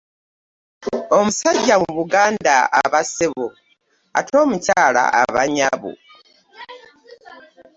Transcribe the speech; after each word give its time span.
Omusajja 1.17 1.75
mu 1.83 1.91
Buganda 1.97 2.55
aba 2.81 3.01
ssebo 3.07 3.45
ate 4.17 4.33
omukyala 4.43 5.03
aba 5.21 5.41
nnyabo. 5.47 5.91